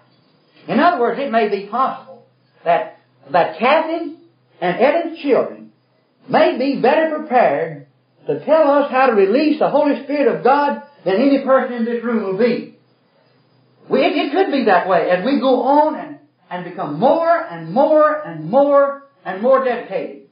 [0.66, 2.26] In other words, it may be possible
[2.64, 2.98] that,
[3.30, 4.16] that Kathy
[4.60, 5.72] and Eden's children
[6.28, 7.86] may be better prepared
[8.26, 11.84] to tell us how to release the Holy Spirit of God than any person in
[11.84, 12.78] this room will be.
[13.88, 16.18] We, it, it could be that way as we go on and,
[16.50, 20.28] and become more and more and more and more dedicated.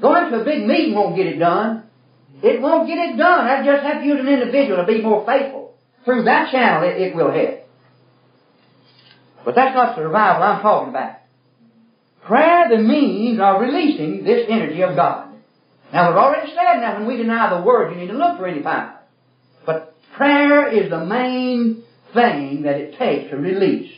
[0.00, 1.84] Going to a big meeting won't get it done.
[2.44, 3.46] It won't get it done.
[3.46, 5.74] I just have to use an individual to be more faithful.
[6.04, 7.64] Through that channel it, it will head.
[9.46, 11.20] But that's not the revival I'm talking about.
[12.26, 15.34] Prayer the means of releasing this energy of God.
[15.90, 18.46] Now we've already said now when we deny the Word you need to look for
[18.46, 19.00] any power.
[19.64, 23.90] But prayer is the main thing that it takes to release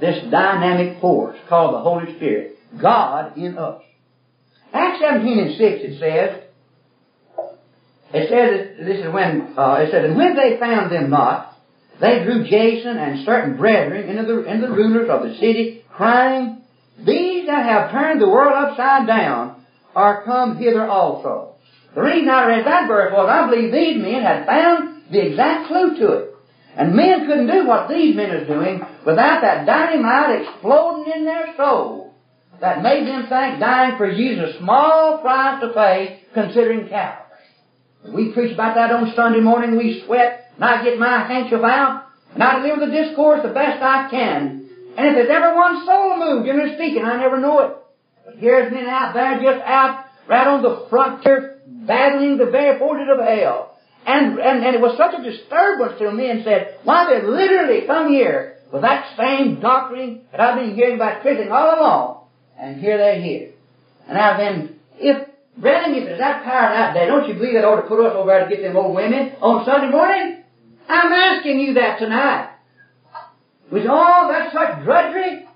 [0.00, 2.56] this dynamic force called the Holy Spirit.
[2.80, 3.82] God in us.
[4.72, 6.44] Acts 17 and 6 it says,
[8.12, 11.56] it says, this is when, uh, it says, and when they found them not,
[12.00, 16.62] they drew Jason and certain brethren into the, into the rulers of the city, crying,
[16.98, 21.54] These that have turned the world upside down are come hither also.
[21.94, 25.68] The reason I read that verse was I believe these men had found the exact
[25.68, 26.30] clue to it.
[26.76, 31.54] And men couldn't do what these men are doing without that dynamite exploding in their
[31.56, 32.14] soul
[32.60, 37.29] that made them think dying for Jesus a small price to pay considering Calvary.
[38.08, 42.06] We preach about that on Sunday morning, we sweat, and I get my handkerchief out,
[42.32, 44.68] and I deliver the discourse the best I can.
[44.96, 47.76] And if there's ever one soul moved, generally speaking, I never know it.
[48.24, 53.08] But here's men out there just out right on the frontier battling the very forces
[53.12, 53.78] of hell.
[54.06, 57.86] And, and, and it was such a disturbance to me and said, why they literally
[57.86, 62.24] come here with that same doctrine that I've been hearing about Christians all along.
[62.58, 63.50] And here they're here.
[64.06, 67.64] And now then, if, brethren, if there's that power out there, don't you believe that
[67.64, 70.42] ought to put us over there to get them old women on Sunday morning?
[70.88, 72.50] I'm asking you that tonight.
[73.70, 75.46] Was all that such drudgery?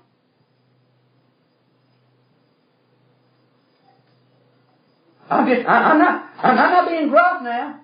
[5.29, 7.81] I'm just, I, am not, I'm not being gruff now.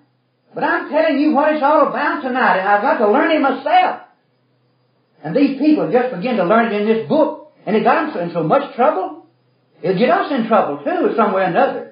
[0.54, 3.40] But I'm telling you what it's all about tonight, and I've got to learn it
[3.40, 4.02] myself.
[5.24, 8.28] And these people just begin to learn it in this book, and it got them
[8.28, 9.26] in so much trouble.
[9.82, 11.91] It'll get us in trouble too, some way or another.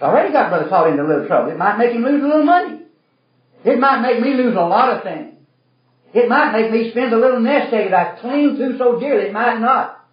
[0.00, 1.52] It's already got Brother Paul into a little trouble.
[1.52, 2.84] It might make him lose a little money.
[3.66, 5.34] It might make me lose a lot of things.
[6.14, 9.26] It might make me spend a little nest egg that I cling to so dearly.
[9.26, 10.08] It might not.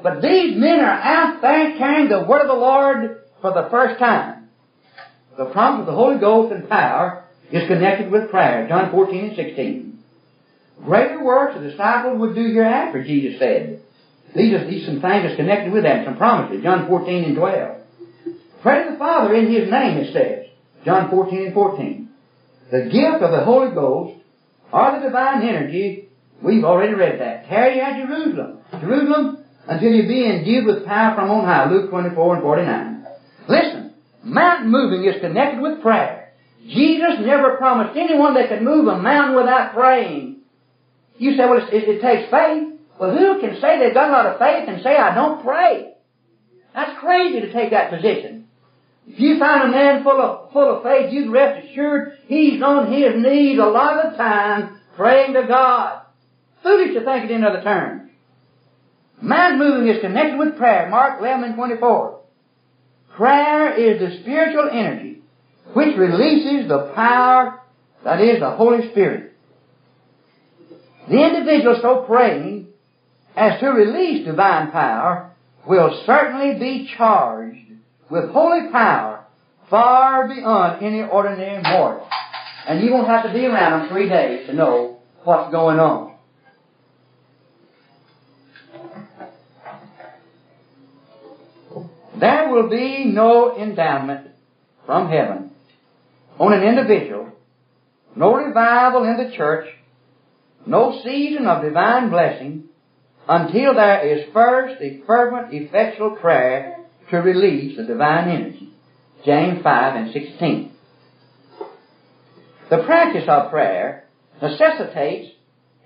[0.00, 3.98] But these men are out there carrying the word of the Lord for the first
[3.98, 4.48] time.
[5.36, 8.68] The promise of the Holy Ghost and power is connected with prayer.
[8.68, 10.04] John 14 and 16.
[10.84, 13.82] Greater works the disciples would do hereafter, Jesus said.
[14.36, 16.62] These are, these some things that's connected with that, some promises.
[16.62, 17.76] John 14 and 12.
[18.66, 20.50] Pray to the Father in His name, it says.
[20.84, 22.08] John 14 and 14.
[22.72, 24.18] The gift of the Holy Ghost,
[24.72, 26.08] or the divine energy,
[26.42, 27.46] we've already read that.
[27.46, 28.58] Tarry at Jerusalem.
[28.72, 31.70] Jerusalem, until you be endued with power from on high.
[31.70, 33.06] Luke 24 and 49.
[33.48, 36.32] Listen, mountain moving is connected with prayer.
[36.66, 40.40] Jesus never promised anyone that could move a mountain without praying.
[41.18, 42.80] You say, well, it, it takes faith.
[42.98, 45.92] Well, who can say they've got a lot of faith and say, I don't pray?
[46.74, 48.45] That's crazy to take that position.
[49.06, 52.60] If you find a man full of, full of faith, you can rest assured he's
[52.62, 56.02] on his knees a lot of the time praying to God.
[56.62, 58.10] Foolish to think it in other terms.
[59.22, 60.88] Man moving is connected with prayer.
[60.90, 62.20] Mark 11 and 24.
[63.16, 65.22] Prayer is the spiritual energy
[65.72, 67.60] which releases the power
[68.04, 69.32] that is the Holy Spirit.
[71.08, 72.68] The individual so praying
[73.36, 75.32] as to release divine power
[75.66, 77.65] will certainly be charged
[78.10, 79.24] with holy power
[79.68, 82.08] far beyond any ordinary mortal.
[82.68, 86.14] And you won't have to be around them three days to know what's going on.
[92.18, 94.28] There will be no endowment
[94.86, 95.50] from heaven
[96.38, 97.32] on an individual,
[98.14, 99.68] no revival in the church,
[100.66, 102.64] no season of divine blessing
[103.28, 108.70] until there is first the fervent, effectual prayer to release the divine energy.
[109.24, 110.72] James 5 and 16.
[112.70, 114.04] The practice of prayer
[114.42, 115.32] necessitates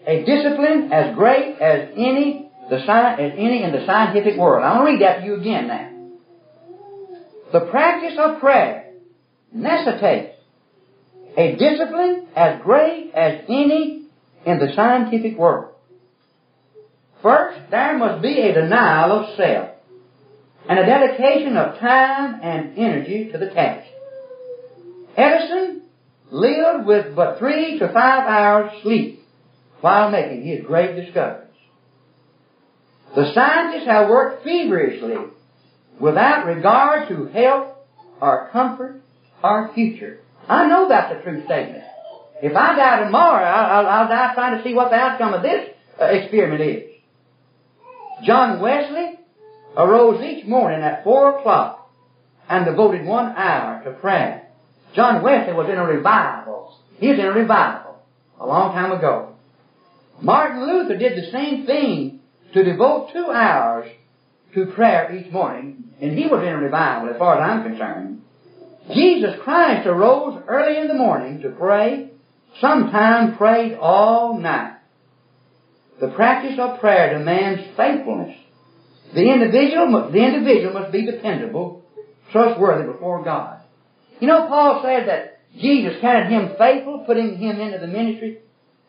[0.07, 4.65] a discipline as great as any, the, as any in the scientific world.
[4.65, 5.91] I want to read that to you again now.
[7.53, 8.93] The practice of prayer
[9.53, 10.37] necessitates
[11.37, 14.07] a discipline as great as any
[14.47, 15.75] in the scientific world.
[17.23, 19.70] First, there must be a denial of self
[20.69, 23.89] and a dedication of time and energy to the task.
[25.17, 25.83] Edison
[26.31, 29.25] lived with but three to five hours sleep
[29.81, 31.49] while making his great discoveries.
[33.15, 35.17] The scientists have worked feverishly
[35.99, 37.77] without regard to health
[38.21, 39.03] or comfort
[39.43, 40.21] or future.
[40.49, 41.85] I know that's a true statement.
[42.43, 45.69] If I die tomorrow, I'll, I'll, die trying to see what the outcome of this
[46.01, 46.91] uh, experiment is.
[48.25, 49.20] John Wesley
[49.77, 51.91] arose each morning at four o'clock
[52.49, 54.49] and devoted one hour to prayer.
[54.95, 56.77] John Wesley was in a revival.
[56.99, 58.03] He was in a revival
[58.39, 59.35] a long time ago.
[60.21, 62.21] Martin Luther did the same thing
[62.53, 63.91] to devote two hours
[64.55, 68.23] to prayer each morning, and he was in a revival as far as I'm concerned.
[68.93, 72.11] Jesus Christ arose early in the morning to pray,
[72.61, 74.79] sometimes prayed all night.
[76.01, 78.37] The practice of prayer demands faithfulness.
[79.15, 81.85] The individual, the individual must be dependable,
[82.33, 83.61] trustworthy before God.
[84.21, 88.39] You know, Paul said that Jesus counted him faithful, putting him into the ministry.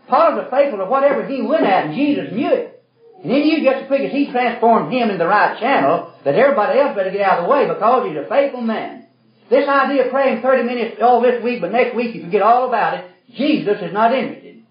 [0.07, 2.83] Paul was faithful to whatever he went at, and Jesus knew it.
[3.23, 6.35] And he knew just as quick as he transformed him in the right channel that
[6.35, 9.07] everybody else better get out of the way because he's a faithful man.
[9.49, 12.67] This idea of praying 30 minutes all this week, but next week you forget all
[12.67, 13.05] about it,
[13.35, 14.63] Jesus is not interested.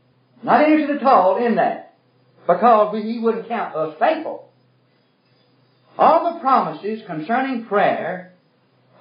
[0.42, 1.96] Not interested at all in that
[2.46, 4.49] because he wouldn't count us faithful.
[6.00, 8.32] All the promises concerning prayer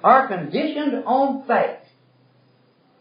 [0.04, 1.78] are conditioned on faith.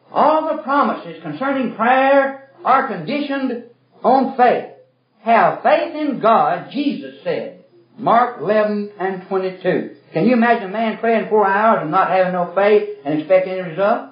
[0.10, 3.66] All the promises concerning prayer are conditioned
[4.02, 4.72] on faith.
[5.20, 7.66] Have faith in God, Jesus said.
[7.98, 9.96] Mark 11 and 22.
[10.14, 13.52] Can you imagine a man praying four hours and not having no faith and expecting
[13.52, 14.12] any result?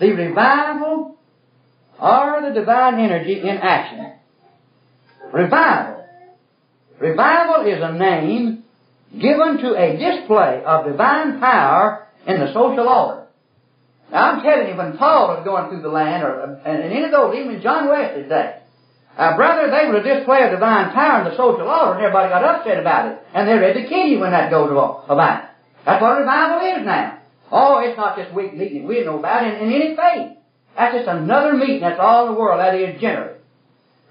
[0.00, 1.18] The revival
[2.00, 4.14] or the divine energy in action.
[5.34, 6.03] Revival.
[7.04, 8.64] Revival is a name
[9.12, 13.26] given to a display of divine power in the social order.
[14.10, 17.10] Now I'm telling you, when Paul was going through the land, or and any of
[17.10, 18.56] those, even John Wesley's day,
[19.18, 22.30] uh, brother, they were a display of divine power in the social order, and everybody
[22.30, 25.50] got upset about it, and they're ready to kill you when that goes about.
[25.84, 27.20] That's what revival is now.
[27.52, 30.38] Oh, it's not just weak meeting we know about in, in any faith.
[30.74, 31.82] That's just another meeting.
[31.82, 32.60] That's all in the world.
[32.60, 33.43] That is generally.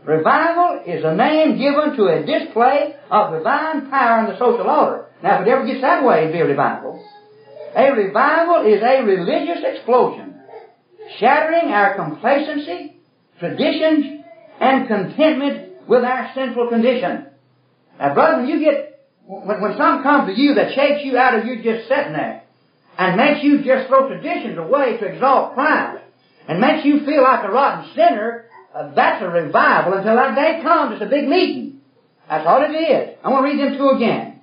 [0.06, 5.06] Revival is a name given to a display of divine power in the social order.
[5.24, 7.04] Now, if it ever gets that way, it'd be a revival.
[7.76, 10.42] A revival is a religious explosion,
[11.20, 12.98] shattering our complacency,
[13.40, 14.26] traditions,
[14.60, 17.28] and contentment with our sinful condition.
[17.98, 21.40] Now, brother, when you get, when, when something comes to you that shakes you out
[21.40, 22.44] of you just sitting there,
[22.98, 26.04] and makes you just throw traditions away to exalt Christ
[26.48, 28.43] and makes you feel like a rotten sinner,
[28.74, 30.94] uh, that's a revival until that day comes.
[30.94, 31.82] It's a big meeting.
[32.28, 33.18] That's all it is.
[33.24, 34.42] I want to read them two again.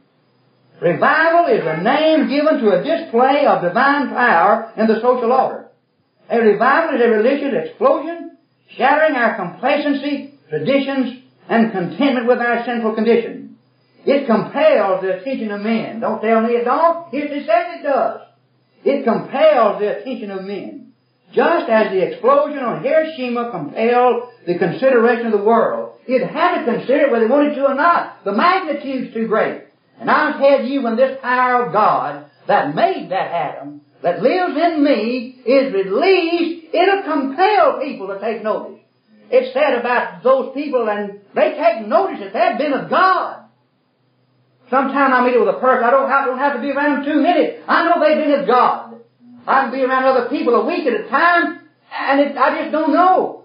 [0.80, 5.68] Revival is a name given to a display of divine power in the social order.
[6.30, 8.38] A revival is a religious explosion,
[8.76, 13.58] shattering our complacency, traditions, and contentment with our sinful condition.
[14.06, 16.00] It compels the attention of men.
[16.00, 17.10] Don't tell me it don't.
[17.10, 18.20] History says it does.
[18.84, 20.89] It compels the attention of men.
[21.32, 25.98] Just as the explosion on Hiroshima compelled the consideration of the world.
[26.06, 28.24] It had to consider it whether they wanted to or not.
[28.24, 29.62] The magnitude's too great.
[30.00, 34.56] And I tell you, when this power of God that made that atom, that lives
[34.56, 38.80] in me, is released, it'll compel people to take notice.
[39.30, 43.44] It's said about those people, and they take notice that they've been of God.
[44.70, 47.20] Sometime I meet with a person, I don't have, don't have to be around two
[47.20, 47.62] minutes.
[47.68, 48.99] I know they've been of God.
[49.46, 51.60] I can be around other people a week at a time,
[51.92, 53.44] and it, I just don't know.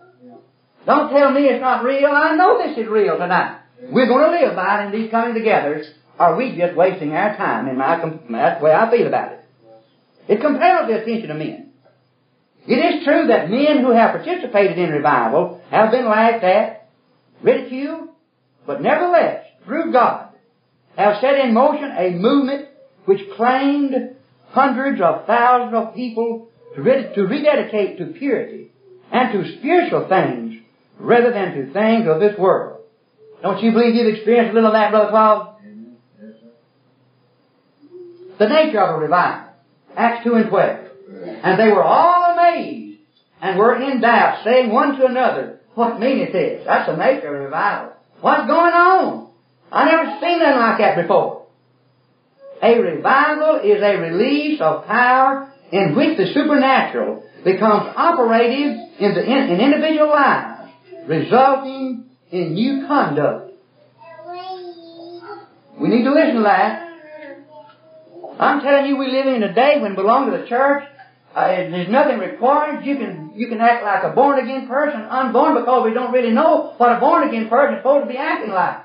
[0.85, 2.09] Don't tell me it's not real.
[2.11, 3.59] I know this is real tonight.
[3.81, 5.83] We're going to live by it in these coming together.
[6.19, 7.67] Are we just wasting our time?
[7.67, 7.97] In my,
[8.29, 9.39] that's the way I feel about it.
[10.27, 11.71] It compels the attention of men.
[12.67, 16.89] It is true that men who have participated in revival have been laughed at,
[17.43, 18.09] ridiculed,
[18.65, 20.29] but nevertheless, through God,
[20.97, 22.69] have set in motion a movement
[23.05, 24.14] which claimed
[24.55, 26.81] hundreds of thousands of people to,
[27.13, 28.71] to rededicate to purity
[29.11, 30.55] and to spiritual things
[30.97, 32.79] rather than to things of this world.
[33.41, 35.55] Don't you believe you've experienced a little of that, Brother Claude?
[38.39, 39.51] The nature of a revival.
[39.95, 40.79] Acts 2 and 12.
[41.43, 42.99] And they were all amazed
[43.41, 46.63] and were in doubt, saying one to another, What meaneth this?
[46.65, 47.93] That's the nature of a revival.
[48.21, 49.29] What's going on?
[49.71, 51.44] I never seen nothing like that before.
[52.61, 59.23] A revival is a release of power in which the supernatural becomes operative in, the,
[59.23, 60.71] in, in individual lives,
[61.07, 63.53] resulting in new conduct.
[65.79, 66.81] We need to listen to that.
[68.39, 70.83] I'm telling you, we live in a day when belong to the church.
[71.35, 72.85] Uh, there's nothing required.
[72.85, 76.31] You can you can act like a born again person, unborn, because we don't really
[76.31, 78.84] know what a born again person is supposed to be acting like.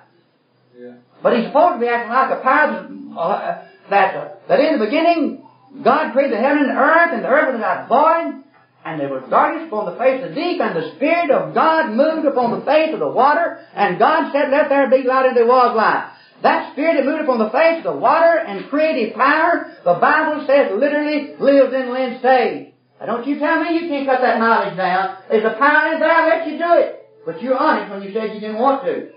[1.22, 4.84] But he's supposed to be acting like a power uh, that uh, that in the
[4.84, 5.44] beginning
[5.82, 8.42] God created the heaven and the earth, and the earth was without void,
[8.84, 11.94] and there was darkness upon the face of the deep, and the Spirit of God
[11.94, 15.36] moved upon the face of the water, and God said, Let there be light, and
[15.36, 16.10] there was light.
[16.42, 20.46] That spirit that moved upon the face of the water and creative power, the Bible
[20.46, 22.72] says literally lives in Lynn Sage.
[22.98, 25.18] Now don't you tell me you can't cut that knowledge down.
[25.28, 27.08] There's a power in there, I'll let you do it.
[27.26, 29.10] But you're honest when you said you didn't want to.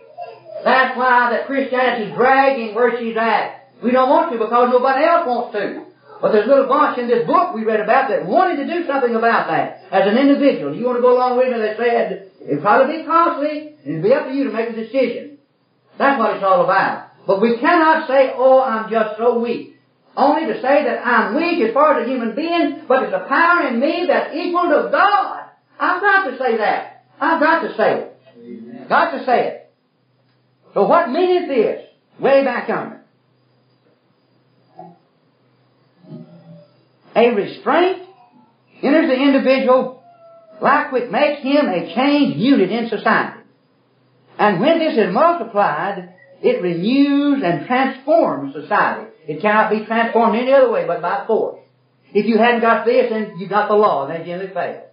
[0.64, 3.70] That's why that Christianity's dragging where she's at.
[3.84, 5.86] We don't want to because nobody else wants to.
[6.24, 8.88] But there's a little bunch in this book we read about that wanted to do
[8.88, 10.74] something about that as an individual.
[10.74, 11.60] You want to go along with it?
[11.60, 14.74] They said it'd probably be costly, and it'd be up to you to make a
[14.74, 15.38] decision.
[15.98, 17.12] That's what it's all about.
[17.28, 19.76] But we cannot say, oh, I'm just so weak.
[20.16, 23.28] Only to say that I'm weak as far as a human being, but there's a
[23.28, 25.50] power in me that's equal to God.
[25.80, 27.04] I've got to say that.
[27.20, 28.18] I've got to say it.
[28.38, 28.86] Amen.
[28.88, 29.63] Got to say it.
[30.74, 31.86] So what meaneth this?
[32.20, 33.02] Way back under.
[37.16, 38.08] A restraint
[38.82, 40.04] enters the individual
[40.62, 43.42] like which makes him a changed unit in society.
[44.40, 49.12] And when this is multiplied, it renews and transforms society.
[49.28, 51.60] It cannot be transformed any other way but by force.
[52.14, 54.86] If you hadn't got this, then you got the law, and they generally fail.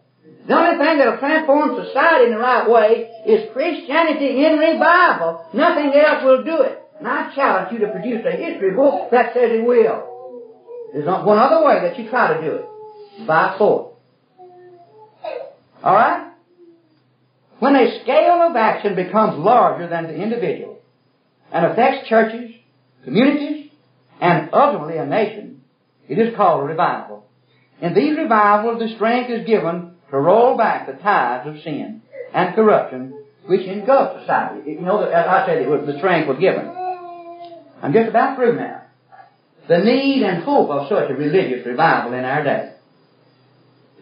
[0.51, 5.47] The only thing that'll transform society in the right way is Christianity in revival.
[5.55, 6.77] Nothing else will do it.
[6.99, 10.51] And I challenge you to produce a history book that says it will.
[10.93, 13.27] There's not one other way that you try to do it.
[13.29, 13.95] By force.
[15.85, 16.33] Alright?
[17.61, 20.81] When a scale of action becomes larger than the individual,
[21.53, 22.51] and affects churches,
[23.05, 23.71] communities,
[24.21, 25.63] and ultimately a nation,
[26.09, 27.25] it is called a revival.
[27.81, 32.03] In these revivals, the strength is given to roll back the tides of sin
[32.35, 34.73] and corruption which engulf society.
[34.73, 36.69] You know, as I said, it was, the strength was given.
[37.83, 38.83] I'm just about through now.
[39.69, 42.73] The need and hope of such a religious revival in our day.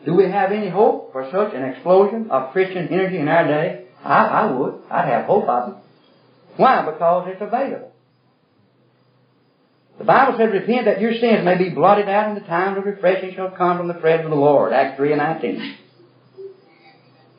[0.04, 3.84] Do we have any hope for such an explosion of Christian energy in our day?
[4.04, 4.74] I, I would.
[4.90, 5.76] I'd have hope of it.
[6.56, 6.84] Why?
[6.90, 7.92] Because it's available.
[9.98, 12.84] The Bible says, repent that your sins may be blotted out and the time of
[12.84, 14.72] refreshing shall come from the presence of the Lord.
[14.72, 15.76] Acts 3 and 19.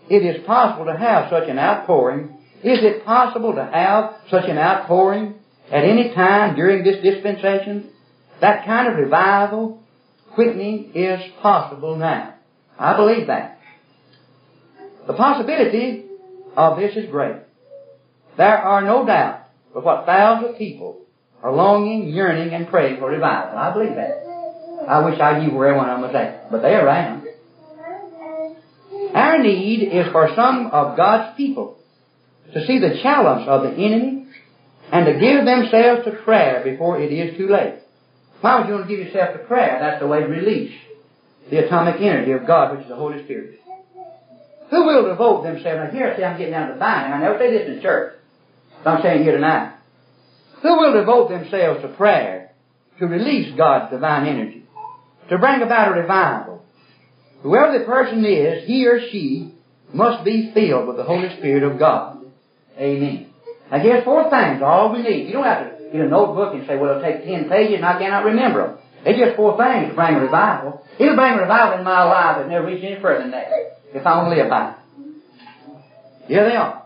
[0.10, 2.38] It is possible to have such an outpouring.
[2.64, 5.36] Is it possible to have such an outpouring
[5.72, 7.91] at any time during this dispensation?
[8.41, 9.84] That kind of revival
[10.34, 12.36] quickening is possible now.
[12.78, 13.60] I believe that.
[15.07, 16.05] The possibility
[16.55, 17.38] of this is great.
[18.38, 19.39] There are no doubt
[19.74, 21.01] but what thousands of people
[21.43, 23.57] are longing, yearning, and praying for revival.
[23.57, 24.26] I believe that.
[24.88, 27.19] I wish I knew where one of them was at, but they're around.
[29.14, 31.78] Our need is for some of God's people
[32.53, 34.28] to see the challenge of the enemy
[34.91, 37.76] and to give themselves to prayer before it is too late.
[38.41, 39.78] Why would you want to give yourself to prayer?
[39.80, 40.74] That's the way to release
[41.49, 43.60] the atomic energy of God, which is the Holy Spirit.
[44.70, 45.91] Who will devote themselves?
[45.91, 47.12] Now here say I'm getting down to the vine.
[47.12, 48.16] I never say this in church.
[48.84, 49.76] But I'm saying here tonight.
[50.62, 52.51] Who will devote themselves to prayer
[52.99, 54.66] to release God's divine energy?
[55.30, 56.66] To bring about a revival?
[57.42, 59.54] Whoever the person is, he or she
[59.94, 62.18] must be filled with the Holy Spirit of God.
[62.78, 63.28] Amen.
[63.72, 65.28] Now here's four things, all we need.
[65.28, 67.86] You don't have to get a notebook and say, well, it'll take ten pages and
[67.86, 68.78] I cannot remember them.
[69.06, 70.86] It's just four things to bring a revival.
[71.00, 73.48] It'll bring a revival in my life that never reach any further than that,
[73.94, 74.76] if I only live by it.
[76.28, 76.86] Here they are.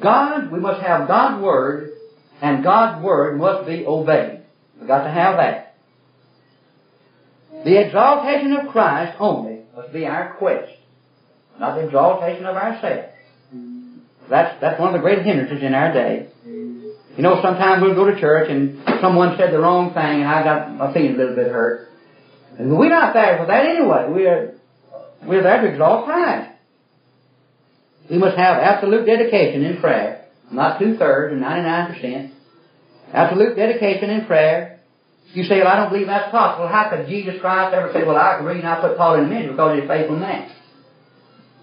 [0.00, 1.92] God, we must have God's Word,
[2.40, 4.42] and God's Word must be obeyed.
[4.78, 5.74] We've got to have that.
[7.64, 10.70] The exaltation of Christ only must be our quest,
[11.58, 13.08] not the exaltation of ourselves.
[14.28, 16.28] That's, that's one of the great hindrances in our day.
[16.44, 20.42] You know, sometimes we'll go to church and someone said the wrong thing and I
[20.44, 21.88] got my feelings a little bit hurt.
[22.58, 24.06] And we're not there for that anyway.
[24.08, 24.54] We're,
[25.26, 26.50] we're there to exalt Christ.
[28.10, 32.30] We must have absolute dedication in prayer, not two thirds and 99%.
[33.12, 34.80] Absolute dedication in prayer.
[35.32, 36.68] You say, well, I don't believe that's possible.
[36.68, 39.28] How could Jesus Christ ever say, well, I agree and I put Paul in the
[39.30, 40.50] ministry because he's a faithful man?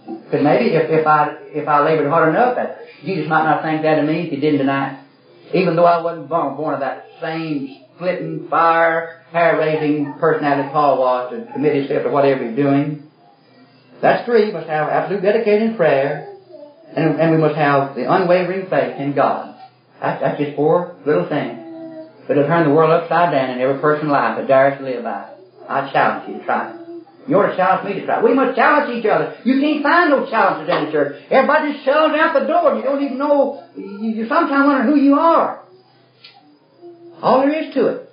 [0.06, 3.84] Because maybe if, if I if I labored hard enough, that Jesus might not think
[3.84, 5.58] that of me if he didn't deny it.
[5.58, 11.32] Even though I wasn't born, born of that same splitting, fire, hair-raising personality Paul was
[11.32, 13.04] to commit himself to whatever he's doing.
[14.02, 14.46] That's three.
[14.46, 16.34] We must have absolute dedicated prayer,
[16.96, 19.56] and, and we must have the unwavering faith in God.
[20.02, 21.59] That's just four little things.
[22.30, 25.04] But it'll turn the world upside down and every person's life that dares to live
[25.04, 25.38] by it.
[25.68, 26.76] I challenge you to try it.
[27.28, 28.22] You ought to challenge me to try.
[28.22, 29.36] We must challenge each other.
[29.44, 31.24] You can't find no challenges in the church.
[31.32, 32.78] Everybody just shoves out the door.
[32.78, 33.66] You don't even know.
[33.76, 35.66] You, you sometimes wonder who you are.
[37.20, 38.10] All there is to it.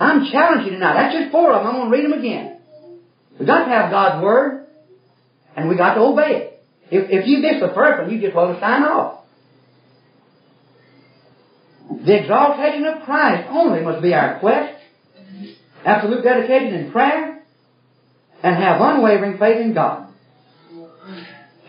[0.00, 0.94] I'm challenging you tonight.
[0.94, 1.68] That's just four of them.
[1.68, 2.60] I'm going to read them again.
[3.38, 4.68] We've got to have God's Word,
[5.54, 6.64] and we got to obey it.
[6.90, 9.21] If, if you miss the first one, you just want to sign off.
[11.90, 14.78] The exaltation of Christ only must be our quest.
[15.84, 17.42] Absolute dedication in prayer,
[18.42, 20.08] and have unwavering faith in God.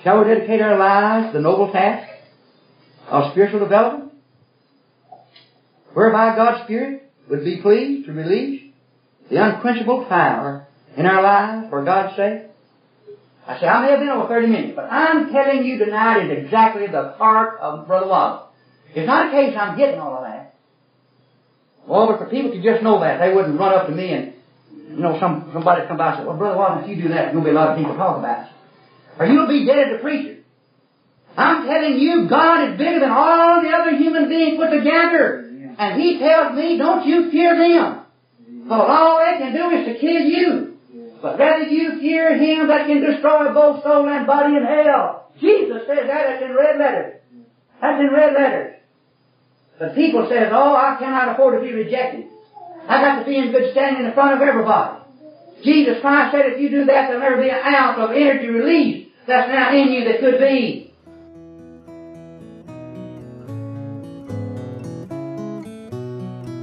[0.03, 2.09] Shall we dedicate our lives to the noble task
[3.07, 4.13] of spiritual development?
[5.93, 8.73] Whereby God's Spirit would be pleased to release
[9.29, 12.49] the unquenchable fire in our lives for God's sake?
[13.47, 16.45] I say, I may have been over 30 minutes, but I'm telling you tonight is
[16.45, 18.52] exactly the heart of Brother Wallace.
[18.95, 20.55] It's not a case I'm getting all of that.
[21.87, 24.33] Well, but for people to just know that, they wouldn't run up to me and
[24.93, 27.33] you know, some somebody come by and say, Well, Brother Wallace, if you do that,
[27.33, 28.49] there's going to be a lot of people talking about it.
[29.17, 30.43] Or you'll be dead as a preacher.
[31.35, 35.49] I'm telling you, God is bigger than all the other human beings put together.
[35.77, 38.05] And He tells me, don't you fear them.
[38.63, 40.77] Because all they can do is to kill you.
[41.21, 45.31] But rather you fear Him that can destroy both soul and body in hell.
[45.41, 47.21] Jesus says that, that's in red letters.
[47.81, 48.75] That's in red letters.
[49.79, 52.27] But people says, oh, I cannot afford to be rejected.
[52.87, 54.99] I got to be in good standing in front of everybody.
[55.63, 59.09] Jesus Christ said if you do that, there'll never be an ounce of energy released
[59.25, 60.91] that's now in you that could be.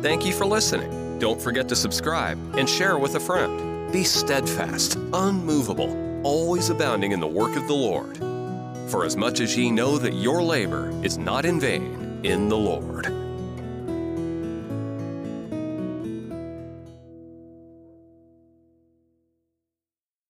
[0.03, 1.19] Thank you for listening.
[1.19, 3.93] Don't forget to subscribe and share with a friend.
[3.93, 8.17] Be steadfast, unmovable, always abounding in the work of the Lord.
[8.91, 12.57] For as much as ye know that your labor is not in vain in the
[12.57, 13.20] Lord.